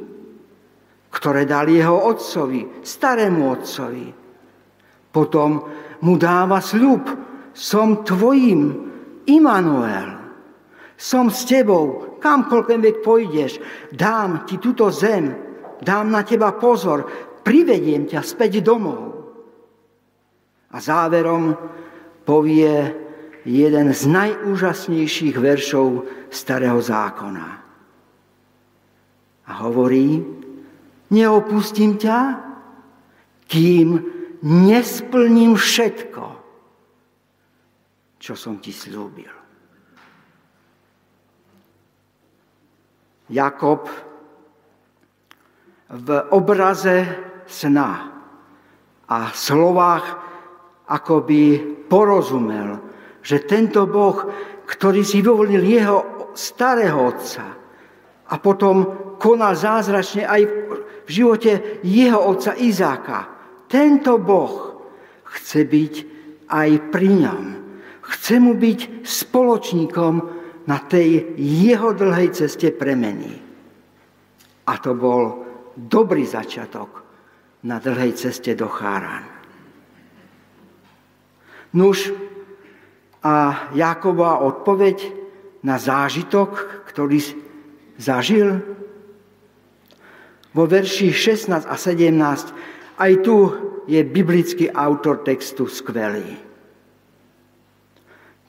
ktoré 1.11 1.49
dal 1.49 1.67
jeho 1.67 1.97
otcovi, 1.97 2.85
starému 2.85 3.43
otcovi. 3.49 4.09
Potom 5.11 5.51
mu 6.05 6.15
dáva 6.21 6.63
sľub, 6.63 7.03
som 7.51 8.07
tvojim 8.07 8.89
Immanuel, 9.27 10.17
som 10.95 11.29
s 11.33 11.49
tebou, 11.49 12.19
kamkoľvek 12.21 12.97
pôjdeš, 13.01 13.59
dám 13.91 14.45
ti 14.45 14.61
túto 14.61 14.93
zem, 14.93 15.33
dám 15.81 16.13
na 16.13 16.23
teba 16.23 16.53
pozor, 16.57 17.09
privediem 17.41 18.07
ťa 18.07 18.21
späť 18.21 18.61
domov. 18.61 19.17
A 20.71 20.77
záverom 20.79 21.57
povie 22.23 22.95
jeden 23.45 23.93
z 23.95 24.03
najúžasnejších 24.07 25.37
veršov 25.37 26.07
Starého 26.31 26.79
zákona. 26.79 27.49
A 29.51 29.53
hovorí, 29.67 30.23
neopustím 31.11 31.99
ťa, 31.99 32.19
kým 33.51 33.99
nesplním 34.47 35.59
všetko, 35.59 36.25
čo 38.21 38.33
som 38.39 38.63
ti 38.63 38.71
slúbil. 38.71 39.33
Jakob 43.31 43.87
v 45.91 46.09
obraze 46.35 47.07
sna 47.47 47.91
a 49.11 49.19
slovách 49.35 50.07
akoby 50.87 51.59
porozumel, 51.87 52.90
že 53.21 53.45
tento 53.45 53.85
Boh, 53.85 54.17
ktorý 54.65 55.03
si 55.05 55.21
vyvolil 55.21 55.61
jeho 55.61 56.31
starého 56.33 57.11
otca 57.11 57.45
a 58.31 58.35
potom 58.39 58.77
konal 59.19 59.59
zázračne 59.59 60.25
aj 60.25 60.43
v 61.05 61.11
živote 61.11 61.83
jeho 61.83 62.17
otca 62.17 62.55
Izáka, 62.55 63.19
tento 63.67 64.19
Boh 64.19 64.87
chce 65.27 65.67
byť 65.67 65.95
aj 66.51 66.71
pri 66.91 67.09
ňom. 67.09 67.45
Chce 68.11 68.43
mu 68.43 68.59
byť 68.59 69.07
spoločníkom 69.07 70.15
na 70.67 70.79
tej 70.87 71.39
jeho 71.39 71.95
dlhej 71.95 72.35
ceste 72.35 72.75
premeny. 72.75 73.39
A 74.67 74.73
to 74.79 74.95
bol 74.99 75.47
dobrý 75.75 76.27
začiatok 76.27 77.03
na 77.67 77.79
dlhej 77.79 78.15
ceste 78.19 78.55
do 78.59 78.67
Cháran. 78.67 79.27
Nuž 81.75 82.11
a 83.21 83.69
Jakobova 83.77 84.41
odpoveď 84.45 84.97
na 85.61 85.77
zážitok, 85.77 86.85
ktorý 86.89 87.21
zažil 88.01 88.65
vo 90.57 90.65
verši 90.65 91.13
16 91.13 91.69
a 91.69 91.77
17, 91.77 93.01
aj 93.01 93.13
tu 93.21 93.37
je 93.85 94.01
biblický 94.03 94.73
autor 94.73 95.21
textu 95.21 95.69
skvelý. 95.69 96.37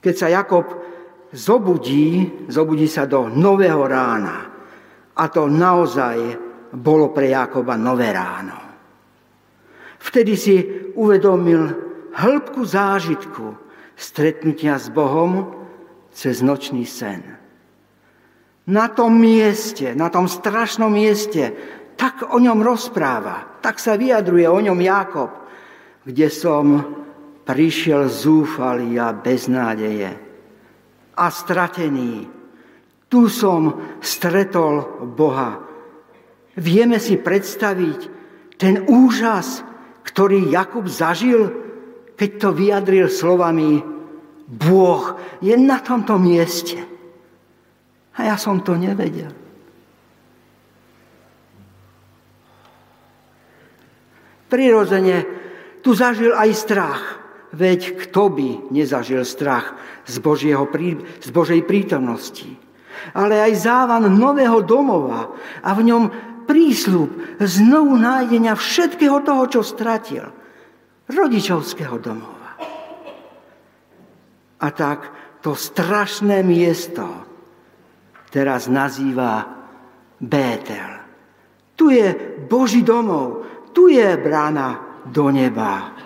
Keď 0.01 0.13
sa 0.17 0.27
Jakob 0.33 0.65
zobudí, 1.31 2.25
zobudí 2.49 2.87
sa 2.89 3.05
do 3.05 3.29
nového 3.29 3.85
rána. 3.85 4.49
A 5.13 5.23
to 5.29 5.45
naozaj 5.45 6.17
bolo 6.73 7.11
pre 7.11 7.29
Jakoba 7.29 7.75
nové 7.77 8.09
ráno. 8.09 8.57
Vtedy 10.01 10.33
si 10.33 10.55
uvedomil, 10.97 11.69
hĺbku 12.17 12.65
zážitku 12.65 13.70
stretnutia 14.01 14.81
s 14.81 14.89
Bohom 14.89 15.53
cez 16.09 16.41
nočný 16.41 16.89
sen. 16.89 17.21
Na 18.65 18.89
tom 18.89 19.13
mieste, 19.21 19.93
na 19.93 20.09
tom 20.09 20.25
strašnom 20.25 20.89
mieste, 20.89 21.53
tak 21.93 22.33
o 22.33 22.41
ňom 22.41 22.65
rozpráva, 22.65 23.61
tak 23.61 23.77
sa 23.77 23.93
vyjadruje 23.93 24.49
o 24.49 24.57
ňom 24.57 24.79
Jakob, 24.81 25.29
kde 26.01 26.27
som 26.33 26.65
prišiel 27.45 28.09
zúfalý 28.09 28.97
a 28.97 29.13
bez 29.13 29.45
nádeje 29.45 30.09
a 31.13 31.25
stratený. 31.29 32.25
Tu 33.05 33.27
som 33.29 33.77
stretol 34.01 35.05
Boha. 35.13 35.61
Vieme 36.57 36.97
si 36.97 37.21
predstaviť 37.21 37.99
ten 38.57 38.81
úžas, 38.87 39.61
ktorý 40.01 40.49
Jakub 40.49 40.87
zažil, 40.87 41.53
keď 42.15 42.29
to 42.37 42.49
vyjadril 42.53 43.07
slovami 43.09 44.00
Boh 44.51 45.15
je 45.39 45.55
na 45.55 45.79
tomto 45.79 46.19
mieste. 46.19 46.75
A 48.19 48.27
ja 48.27 48.35
som 48.35 48.59
to 48.59 48.75
nevedel. 48.75 49.31
Prirodzene 54.51 55.23
tu 55.79 55.95
zažil 55.95 56.35
aj 56.35 56.51
strach. 56.51 57.03
Veď 57.55 58.07
kto 58.07 58.31
by 58.31 58.49
nezažil 58.71 59.23
strach 59.27 59.75
z, 60.07 60.19
Božieho, 60.19 60.67
z 61.19 61.29
Božej 61.31 61.63
prítomnosti. 61.63 62.47
Ale 63.15 63.39
aj 63.39 63.63
závan 63.63 64.07
nového 64.11 64.63
domova 64.63 65.31
a 65.63 65.71
v 65.75 65.87
ňom 65.87 66.03
prísľub 66.47 67.39
znovu 67.39 67.95
nájdenia 67.95 68.55
všetkého 68.55 69.23
toho, 69.23 69.43
čo 69.47 69.61
stratil– 69.63 70.27
rodičovského 71.11 71.99
domova. 71.99 72.40
A 74.61 74.67
tak 74.69 75.09
to 75.41 75.57
strašné 75.57 76.45
miesto 76.45 77.05
teraz 78.31 78.71
nazýva 78.71 79.43
Bétel. 80.21 81.01
Tu 81.75 81.97
je 81.97 82.07
Boží 82.45 82.85
domov, 82.85 83.43
tu 83.73 83.89
je 83.89 84.05
brána 84.21 85.01
do 85.09 85.33
neba. 85.33 85.97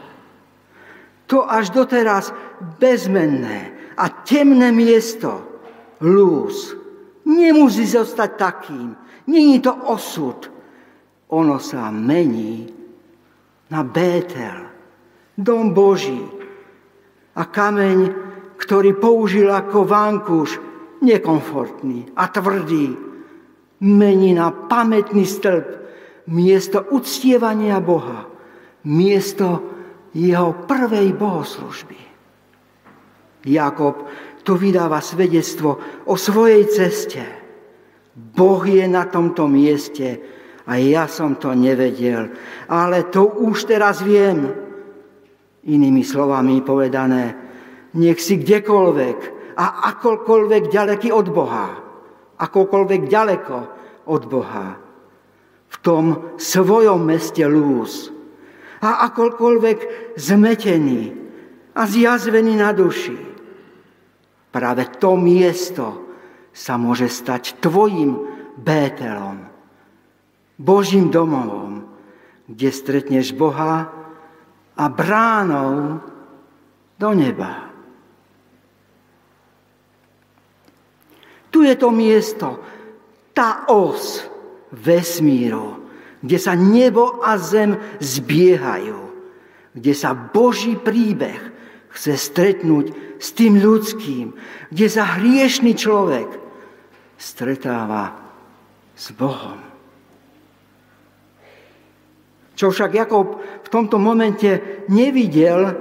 To 1.28 1.44
až 1.46 1.70
doteraz 1.70 2.32
bezmenné 2.80 3.94
a 3.98 4.10
temné 4.10 4.72
miesto, 4.72 5.44
lúz, 6.00 6.74
nemusí 7.28 7.84
zostať 7.86 8.32
takým. 8.38 8.96
Není 9.28 9.60
to 9.60 9.74
osud. 9.90 10.48
Ono 11.34 11.58
sa 11.58 11.90
mení 11.90 12.70
na 13.74 13.82
Bétel 13.82 14.70
dom 15.36 15.74
Boží. 15.76 16.24
A 17.36 17.44
kameň, 17.44 18.25
ktorý 18.56 18.96
použil 18.98 19.52
ako 19.52 19.84
vankúš, 19.84 20.58
nekomfortný 21.04 22.16
a 22.16 22.32
tvrdý, 22.32 22.96
mení 23.84 24.32
na 24.34 24.50
pamätný 24.52 25.28
stĺp 25.28 25.68
miesto 26.32 26.82
uctievania 26.90 27.78
Boha, 27.84 28.26
miesto 28.88 29.62
jeho 30.16 30.66
prvej 30.66 31.14
bohoslužby. 31.14 32.00
Jakob 33.46 34.10
tu 34.42 34.58
vydáva 34.58 35.04
svedectvo 35.04 35.78
o 36.10 36.16
svojej 36.18 36.66
ceste. 36.72 37.22
Boh 38.16 38.64
je 38.66 38.86
na 38.88 39.06
tomto 39.06 39.46
mieste 39.46 40.18
a 40.66 40.82
ja 40.82 41.06
som 41.06 41.38
to 41.38 41.54
nevedel, 41.54 42.32
ale 42.72 43.12
to 43.12 43.28
už 43.44 43.70
teraz 43.70 44.02
viem. 44.02 44.50
Inými 45.66 46.02
slovami 46.06 46.62
povedané, 46.62 47.45
nech 47.96 48.20
si 48.20 48.40
kdekoľvek 48.40 49.20
a 49.56 49.66
akokoľvek 49.96 50.64
ďaleký 50.68 51.10
od 51.16 51.28
Boha, 51.32 51.68
akokoľvek 52.36 53.02
ďaleko 53.08 53.58
od 54.06 54.24
Boha, 54.28 54.68
v 55.72 55.76
tom 55.82 56.36
svojom 56.36 57.02
meste 57.08 57.44
lúz 57.48 58.12
a 58.84 59.08
akokoľvek 59.10 60.14
zmetený 60.20 61.16
a 61.76 61.82
zjazvený 61.88 62.54
na 62.60 62.70
duši. 62.76 63.18
Práve 64.52 64.88
to 65.00 65.20
miesto 65.20 66.16
sa 66.56 66.80
môže 66.80 67.12
stať 67.12 67.60
tvojim 67.60 68.16
Bételom, 68.56 69.52
Božím 70.56 71.12
domovom, 71.12 71.84
kde 72.48 72.72
stretneš 72.72 73.36
Boha, 73.36 73.92
a 74.76 74.86
bránou 74.92 76.00
do 77.00 77.10
neba. 77.16 77.75
Tu 81.56 81.64
je 81.64 81.76
to 81.80 81.88
miesto, 81.88 82.60
tá 83.32 83.64
os 83.72 84.28
vesmíru, 84.76 85.88
kde 86.20 86.36
sa 86.36 86.52
nebo 86.52 87.24
a 87.24 87.40
zem 87.40 87.80
zbiehajú, 88.04 89.00
kde 89.72 89.94
sa 89.96 90.12
Boží 90.12 90.76
príbeh 90.76 91.40
chce 91.96 92.20
stretnúť 92.20 92.92
s 93.24 93.32
tým 93.32 93.56
ľudským, 93.64 94.36
kde 94.68 94.88
sa 94.92 95.16
hriešný 95.16 95.80
človek 95.80 96.28
stretáva 97.16 98.20
s 98.92 99.16
Bohom. 99.16 99.64
Čo 102.60 102.68
však 102.76 102.92
Jakob 103.00 103.40
v 103.64 103.68
tomto 103.72 103.96
momente 103.96 104.84
nevidel, 104.92 105.72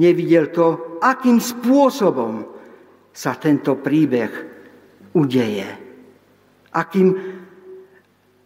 nevidel 0.00 0.48
to, 0.48 0.96
akým 1.04 1.44
spôsobom 1.44 2.55
sa 3.16 3.32
tento 3.40 3.80
príbeh 3.80 4.28
udeje. 5.16 5.64
Akým, 6.76 7.08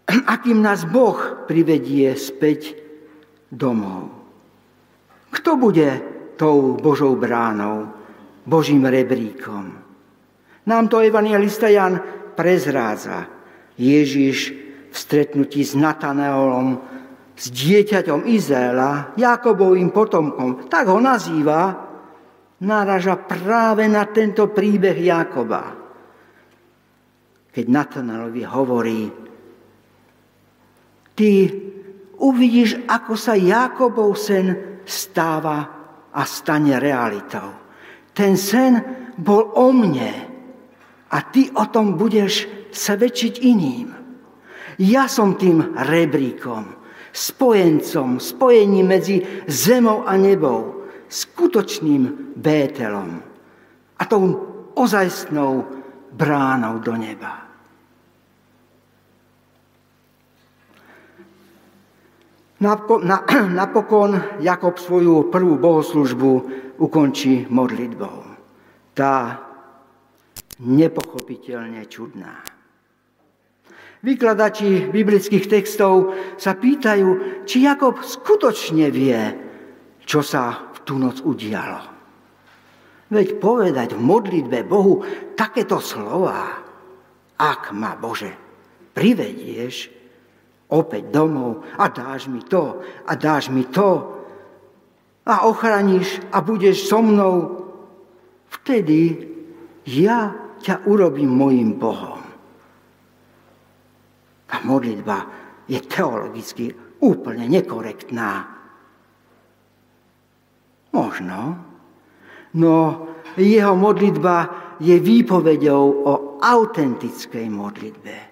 akým 0.38 0.58
nás 0.62 0.86
Boh 0.86 1.42
privedie 1.50 2.14
späť 2.14 2.78
domov. 3.50 4.14
Kto 5.34 5.58
bude 5.58 5.98
tou 6.38 6.78
Božou 6.78 7.18
bránou 7.18 7.90
Božím 8.46 8.86
rebríkom. 8.86 9.74
Nám 10.70 10.84
to 10.86 11.02
evangelista 11.02 11.66
Jan 11.66 11.98
prezrádza. 12.38 13.26
Ježiš 13.74 14.54
v 14.90 14.96
stretnutí 14.96 15.66
s 15.66 15.74
Nataneolom, 15.74 16.78
s 17.34 17.48
dieťaťom 17.50 18.28
Izraela, 18.28 19.16
Jakobovým 19.16 19.90
potomkom, 19.90 20.68
tak 20.68 20.92
ho 20.92 21.00
nazýva, 21.00 21.89
náraža 22.60 23.16
práve 23.24 23.88
na 23.88 24.04
tento 24.08 24.52
príbeh 24.52 24.96
Jakoba. 25.00 25.62
Keď 27.50 27.64
Natanaelovi 27.66 28.42
hovorí, 28.46 29.02
ty 31.16 31.30
uvidíš, 32.20 32.84
ako 32.86 33.12
sa 33.16 33.34
Jakobov 33.34 34.14
sen 34.14 34.80
stáva 34.84 35.58
a 36.12 36.22
stane 36.28 36.76
realitou. 36.76 37.48
Ten 38.12 38.36
sen 38.36 38.78
bol 39.16 39.56
o 39.56 39.72
mne 39.72 40.12
a 41.10 41.18
ty 41.32 41.50
o 41.50 41.64
tom 41.72 41.98
budeš 41.98 42.46
svedčiť 42.70 43.34
iným. 43.42 43.88
Ja 44.80 45.10
som 45.10 45.36
tým 45.36 45.76
rebríkom, 45.76 46.64
spojencom, 47.10 48.22
spojením 48.22 48.86
medzi 48.86 49.20
zemou 49.50 50.06
a 50.06 50.14
nebou, 50.16 50.79
skutočným 51.10 52.32
Bételom 52.38 53.18
a 53.98 54.02
tou 54.06 54.22
ozajstnou 54.78 55.66
bránou 56.14 56.78
do 56.78 56.94
neba. 56.94 57.50
Napokon 63.60 64.38
Jakob 64.38 64.78
svoju 64.78 65.32
prvú 65.32 65.56
bohoslužbu 65.56 66.32
ukončí 66.78 67.48
modlitbou. 67.48 68.24
Tá 68.94 69.40
nepochopiteľne 70.60 71.88
čudná. 71.88 72.44
Vykladači 74.00 74.88
biblických 74.88 75.44
textov 75.48 76.16
sa 76.40 76.56
pýtajú, 76.56 77.44
či 77.44 77.68
Jakob 77.68 78.00
skutočne 78.00 78.88
vie, 78.88 79.20
čo 80.04 80.24
sa 80.24 80.69
tú 80.90 80.98
noc 80.98 81.22
udialo. 81.22 81.86
Veď 83.14 83.38
povedať 83.38 83.94
v 83.94 84.02
modlitbe 84.02 84.66
Bohu 84.66 85.06
takéto 85.38 85.78
slova, 85.78 86.58
ak 87.38 87.70
ma 87.70 87.94
Bože 87.94 88.34
privedieš, 88.90 89.86
opäť 90.74 91.14
domov 91.14 91.62
a 91.78 91.86
dáš 91.94 92.26
mi 92.26 92.42
to 92.42 92.82
a 93.06 93.12
dáš 93.14 93.54
mi 93.54 93.70
to 93.70 94.18
a 95.26 95.46
ochraníš 95.46 96.26
a 96.34 96.42
budeš 96.42 96.90
so 96.90 96.98
mnou, 96.98 97.66
vtedy 98.50 99.30
ja 99.86 100.34
ťa 100.58 100.90
urobím 100.90 101.30
mojim 101.30 101.78
Bohom. 101.78 102.18
Tá 104.50 104.58
modlitba 104.66 105.26
je 105.70 105.78
teologicky 105.86 106.74
úplne 106.98 107.46
nekorektná. 107.46 108.59
Možno, 110.90 111.58
no 112.58 112.76
jeho 113.38 113.74
modlitba 113.78 114.36
je 114.82 114.96
výpovedou 114.98 115.84
o 116.04 116.12
autentickej 116.42 117.46
modlitbe 117.46 118.30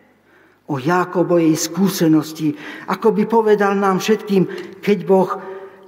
o 0.69 0.77
Jákobovej 0.77 1.57
skúsenosti, 1.57 2.53
ako 2.93 3.17
by 3.17 3.25
povedal 3.25 3.73
nám 3.73 4.05
všetkým, 4.05 4.45
keď 4.85 4.99
Boh 5.09 5.31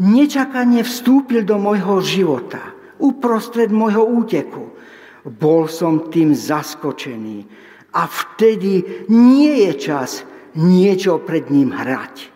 nečakane 0.00 0.80
vstúpil 0.80 1.44
do 1.44 1.60
môjho 1.60 2.00
života, 2.00 2.72
uprostred 2.96 3.68
môjho 3.68 4.04
úteku. 4.04 4.72
Bol 5.20 5.68
som 5.68 6.08
tým 6.08 6.32
zaskočený 6.32 7.44
a 7.92 8.08
vtedy 8.08 9.04
nie 9.12 9.68
je 9.68 9.72
čas 9.76 10.24
niečo 10.56 11.20
pred 11.20 11.52
ním 11.52 11.76
hrať, 11.76 12.32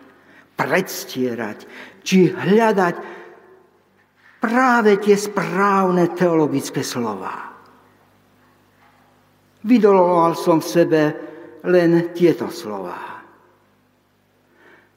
predstierať, 0.53 1.65
či 2.05 2.29
hľadať 2.29 3.24
práve 4.45 5.01
tie 5.01 5.17
správne 5.17 6.13
teologické 6.13 6.85
slova. 6.85 7.57
Vydoloval 9.65 10.37
som 10.37 10.61
v 10.61 10.69
sebe 10.69 11.01
len 11.65 12.13
tieto 12.13 12.53
slova. 12.53 13.25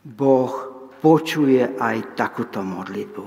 Boh 0.05 0.53
počuje 1.01 1.65
aj 1.65 2.13
takúto 2.13 2.61
modlitbu, 2.61 3.25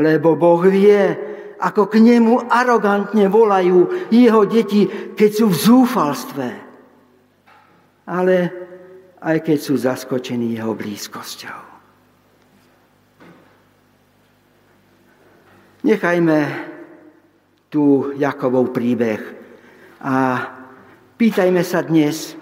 lebo 0.00 0.40
Boh 0.40 0.64
vie, 0.64 1.12
ako 1.60 1.92
k 1.92 2.00
nemu 2.00 2.48
arogantne 2.48 3.28
volajú 3.28 4.08
jeho 4.08 4.48
deti, 4.48 4.88
keď 5.12 5.30
sú 5.36 5.52
v 5.52 5.60
zúfalstve, 5.60 6.48
ale 8.08 8.36
aj 9.20 9.36
keď 9.44 9.58
sú 9.60 9.76
zaskočení 9.76 10.56
jeho 10.56 10.72
blízkosťou. 10.72 11.67
Nechajme 15.88 16.38
tu 17.72 18.12
Jakobov 18.20 18.76
príbeh 18.76 19.24
a 20.04 20.16
pýtajme 21.16 21.64
sa 21.64 21.80
dnes, 21.80 22.36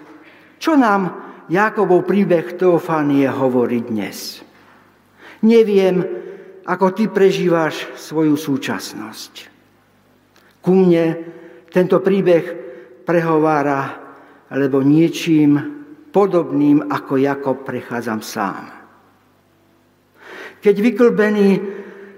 čo 0.59 0.75
nám 0.75 1.15
Jakobov 1.47 2.03
príbeh 2.03 2.59
Teofánie 2.59 3.23
hovorí 3.31 3.87
dnes? 3.87 4.43
Neviem, 5.47 6.03
ako 6.67 6.91
ty 6.91 7.07
prežívaš 7.07 7.87
svoju 7.95 8.35
súčasnosť. 8.35 9.33
Ku 10.59 10.71
mne 10.75 11.05
tento 11.71 12.03
príbeh 12.03 12.43
prehovára, 13.07 13.95
lebo 14.51 14.83
niečím 14.83 15.55
podobným 16.11 16.91
ako 16.91 17.15
Jakob 17.15 17.63
prechádzam 17.63 18.19
sám. 18.19 18.75
Keď 20.59 20.75
vyklbený 20.83 21.76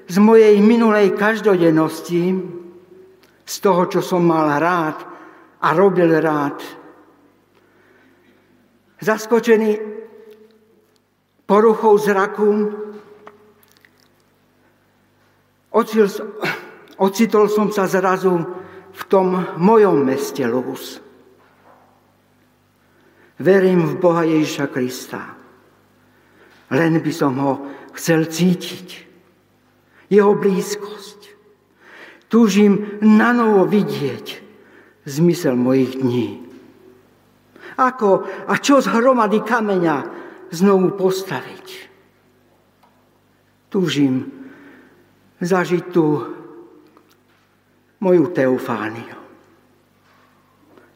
z 0.09 0.17
mojej 0.17 0.57
minulej 0.57 1.13
každodennosti, 1.13 2.33
z 3.45 3.55
toho, 3.61 3.85
čo 3.85 4.01
som 4.01 4.25
mal 4.25 4.57
rád 4.57 4.97
a 5.61 5.69
robil 5.77 6.09
rád, 6.17 6.57
zaskočený 8.97 9.77
poruchou 11.45 11.93
zraku, 12.01 12.73
ocitol 16.97 17.45
som 17.49 17.69
sa 17.69 17.85
zrazu 17.85 18.33
v 18.89 19.01
tom 19.05 19.57
mojom 19.61 20.01
meste 20.01 20.41
Luz. 20.49 20.97
Verím 23.39 23.87
v 23.87 23.93
Boha 24.01 24.25
Ježiša 24.27 24.67
Krista. 24.67 25.37
Len 26.73 26.99
by 26.99 27.11
som 27.13 27.33
ho 27.39 27.53
chcel 27.95 28.27
cítiť. 28.27 29.08
Jeho 30.09 30.33
blízkosť. 30.33 31.37
Túžim 32.29 33.01
na 33.01 33.33
novo 33.33 33.65
vidieť 33.65 34.41
zmysel 35.05 35.57
mojich 35.57 35.97
dní. 35.97 36.45
Ako 37.79 38.27
a 38.45 38.53
čo 38.59 38.83
z 38.83 38.91
hromady 38.91 39.41
kameňa 39.41 39.97
znovu 40.53 40.93
postaviť? 40.93 41.67
Túžim 43.69 44.29
zažiť 45.39 45.83
tú 45.93 46.05
moju 48.01 48.25
teofániu. 48.33 49.17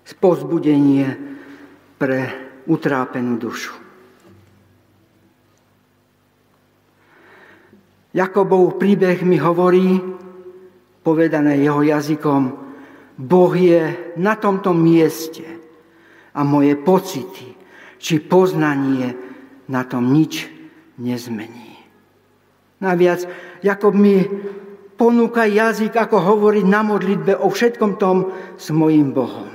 Spozbudenie 0.03 1.07
pre 1.95 2.19
utrápenú 2.67 3.39
dušu. 3.39 3.82
Jakobov 8.13 8.77
príbeh 8.77 9.25
mi 9.25 9.41
hovorí, 9.41 9.97
povedané 11.01 11.57
jeho 11.57 11.81
jazykom, 11.81 12.41
Boh 13.17 13.53
je 13.53 14.13
na 14.21 14.37
tomto 14.37 14.73
mieste 14.73 15.45
a 16.33 16.41
moje 16.45 16.77
pocity 16.77 17.57
či 17.97 18.21
poznanie 18.21 19.17
na 19.69 19.81
tom 19.85 20.13
nič 20.13 20.45
nezmení. 21.01 21.73
Naviac, 22.81 23.25
Jakob 23.65 23.97
mi 23.97 24.21
ponúka 24.93 25.49
jazyk, 25.49 25.97
ako 25.97 26.17
hovoriť 26.19 26.65
na 26.69 26.81
modlitbe 26.85 27.33
o 27.39 27.49
všetkom 27.49 27.97
tom 27.97 28.29
s 28.59 28.69
mojim 28.69 29.09
Bohom. 29.09 29.49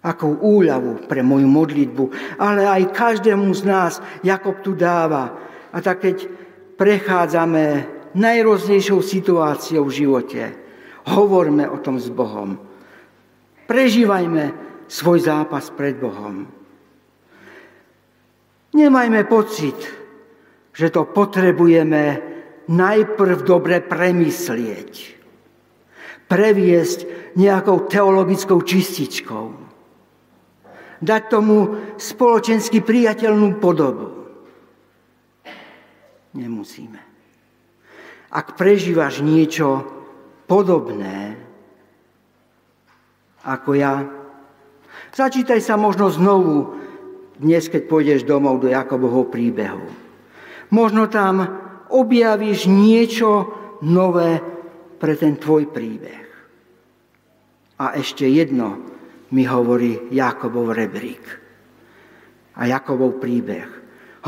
Ako 0.00 0.40
úľavu 0.40 1.04
pre 1.04 1.20
moju 1.20 1.44
modlitbu, 1.44 2.04
ale 2.40 2.64
aj 2.64 2.96
každému 2.96 3.52
z 3.52 3.62
nás 3.68 3.92
Jakob 4.24 4.58
tu 4.64 4.72
dáva. 4.72 5.36
A 5.70 5.78
tak 5.84 6.00
keď 6.02 6.39
prechádzame 6.80 7.64
najroznejšou 8.16 9.04
situáciou 9.04 9.84
v 9.84 9.96
živote, 10.00 10.42
hovorme 11.12 11.68
o 11.68 11.76
tom 11.76 12.00
s 12.00 12.08
Bohom. 12.08 12.56
Prežívajme 13.68 14.56
svoj 14.88 15.20
zápas 15.20 15.68
pred 15.76 16.00
Bohom. 16.00 16.48
Nemajme 18.72 19.20
pocit, 19.28 19.76
že 20.72 20.88
to 20.88 21.04
potrebujeme 21.04 22.02
najprv 22.72 23.38
dobre 23.44 23.84
premyslieť. 23.84 25.20
previesť 26.30 27.34
nejakou 27.34 27.90
teologickou 27.90 28.62
čističkou. 28.62 29.46
Dať 31.02 31.22
tomu 31.26 31.74
spoločensky 31.98 32.78
priateľnú 32.86 33.58
podobu. 33.58 34.19
Nemusíme. 36.34 37.00
Ak 38.30 38.54
prežívaš 38.54 39.22
niečo 39.26 39.82
podobné 40.46 41.34
ako 43.40 43.72
ja, 43.72 44.04
začítaj 45.16 45.64
sa 45.64 45.80
možno 45.80 46.12
znovu 46.12 46.76
dnes, 47.40 47.72
keď 47.72 47.82
pôjdeš 47.88 48.28
domov 48.28 48.60
do 48.60 48.68
Jakobovho 48.68 49.32
príbehu. 49.32 49.88
Možno 50.70 51.08
tam 51.08 51.40
objavíš 51.88 52.68
niečo 52.68 53.48
nové 53.80 54.44
pre 55.00 55.16
ten 55.16 55.40
tvoj 55.40 55.72
príbeh. 55.72 56.28
A 57.80 57.96
ešte 57.96 58.28
jedno 58.28 58.76
mi 59.32 59.48
hovorí 59.48 60.12
Jakobov 60.12 60.76
rebrík 60.76 61.24
a 62.60 62.68
Jakobov 62.68 63.16
príbeh. 63.16 63.66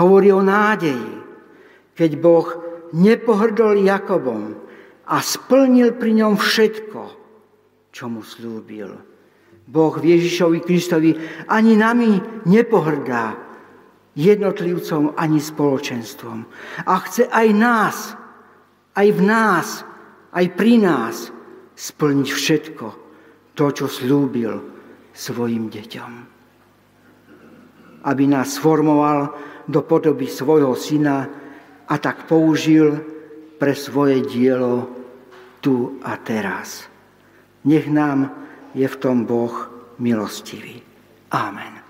Hovorí 0.01 0.33
o 0.33 0.41
nádeji, 0.41 1.32
keď 1.93 2.11
Boh 2.21 2.49
nepohrdol 2.93 3.81
Jakobom 3.85 4.57
a 5.09 5.17
splnil 5.21 5.97
pri 5.97 6.25
ňom 6.25 6.35
všetko, 6.41 7.03
čo 7.93 8.05
mu 8.09 8.25
slúbil. 8.25 8.93
Boh 9.69 9.95
Ježišovi 9.97 10.61
Kristovi 10.65 11.17
ani 11.49 11.79
nami 11.79 12.45
nepohrdá 12.49 13.37
jednotlivcom 14.13 15.17
ani 15.17 15.41
spoločenstvom. 15.41 16.39
A 16.85 16.95
chce 17.09 17.29
aj 17.33 17.49
nás, 17.57 17.97
aj 18.93 19.09
v 19.09 19.21
nás, 19.25 19.67
aj 20.37 20.47
pri 20.53 20.75
nás 20.81 21.33
splniť 21.77 22.29
všetko 22.29 22.87
to, 23.57 23.67
čo 23.73 23.87
slúbil 23.89 24.61
svojim 25.17 25.73
deťom. 25.73 26.13
Aby 28.03 28.25
nás 28.29 28.59
formoval 28.59 29.33
do 29.69 29.81
podoby 29.87 30.27
svojho 30.27 30.75
syna 30.75 31.42
a 31.93 32.01
tak 32.01 32.25
použil 32.25 33.05
pre 33.61 33.77
svoje 33.77 34.25
dielo 34.25 34.89
tu 35.61 36.01
a 36.01 36.17
teraz. 36.17 36.89
Nech 37.69 37.85
nám 37.93 38.33
je 38.73 38.89
v 38.89 38.97
tom 38.97 39.29
Boh 39.29 39.69
milostivý. 40.01 40.81
Amen. 41.29 41.82